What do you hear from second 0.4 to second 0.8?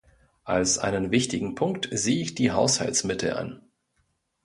Als